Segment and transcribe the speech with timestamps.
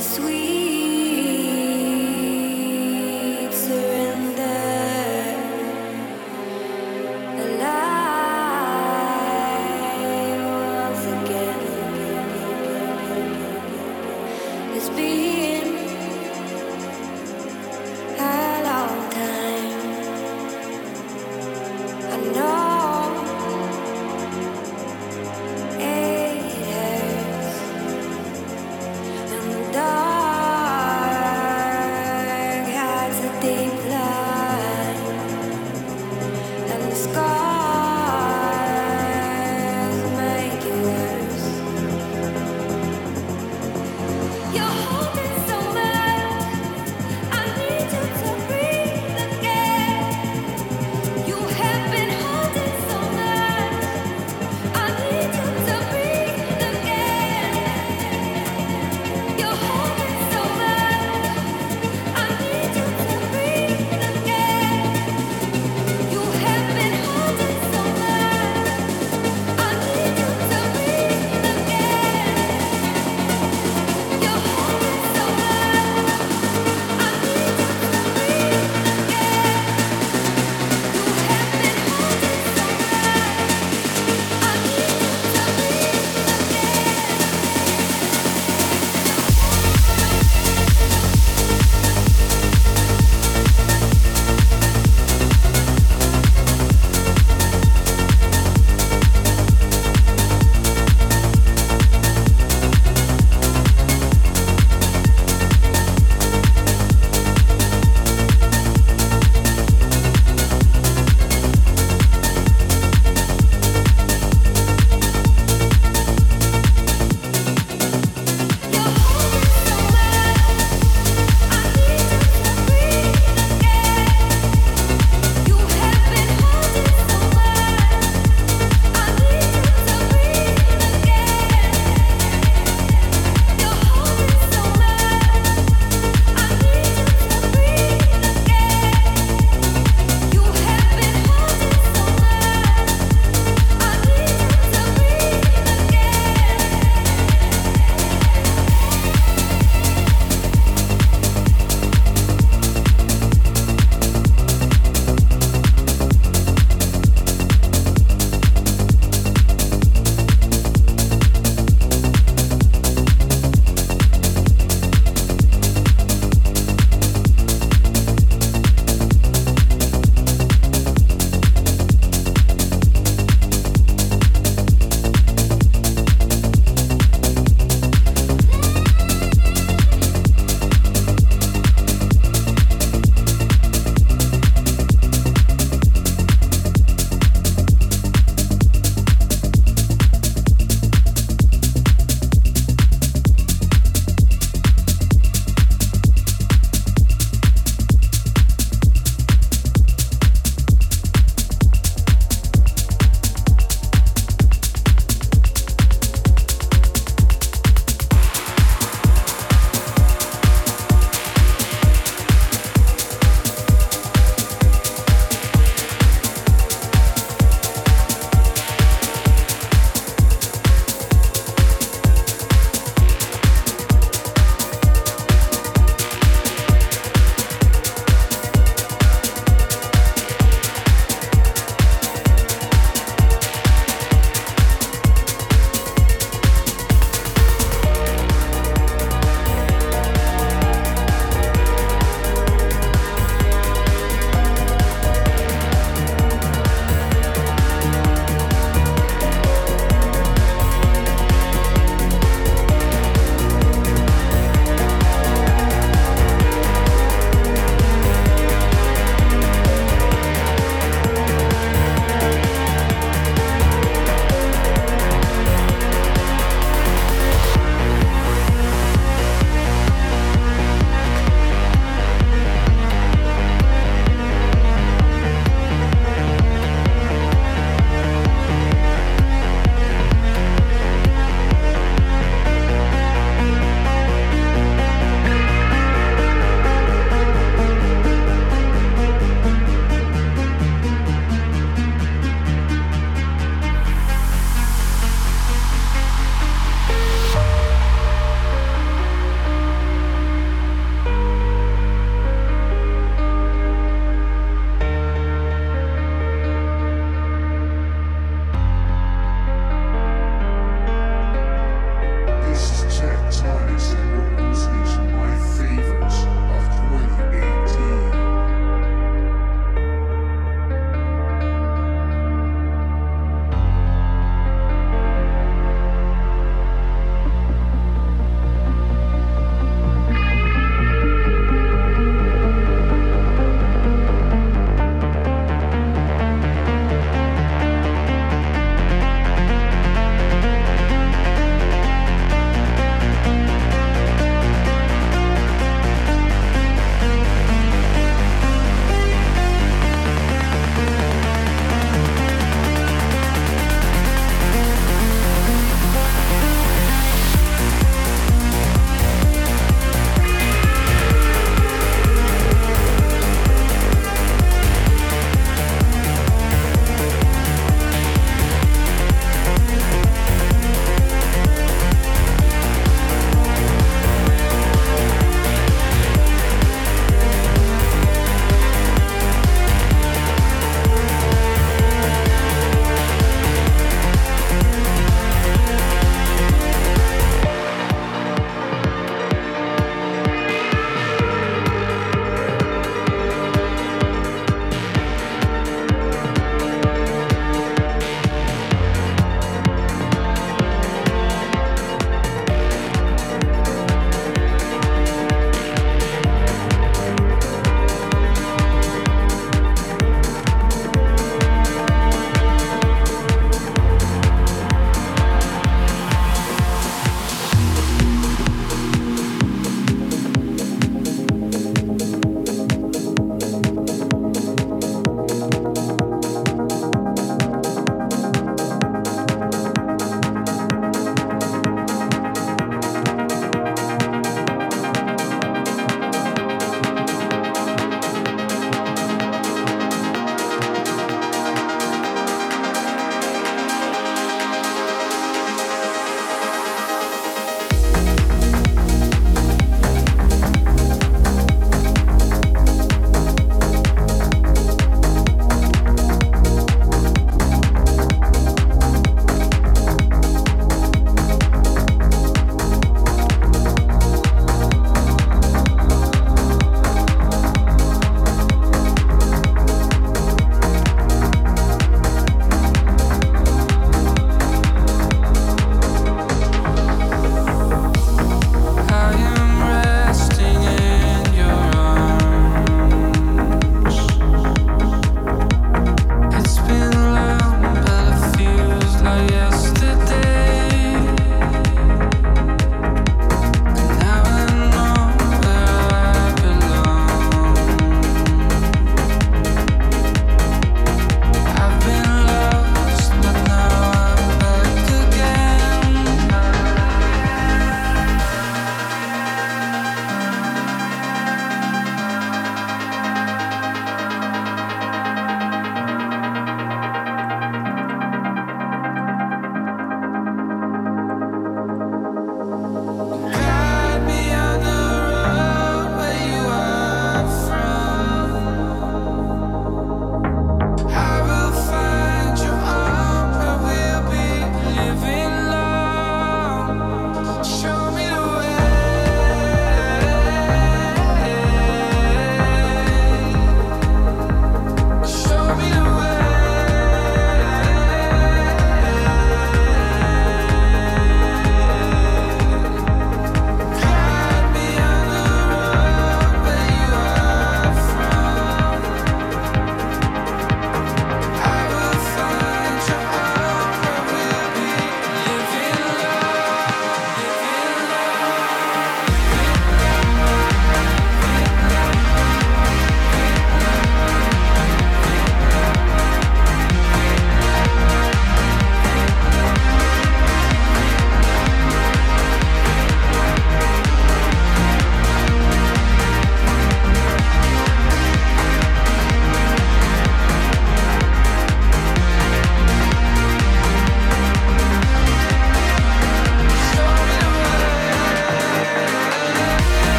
[0.00, 0.63] sweet.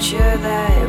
[0.00, 0.83] Structure that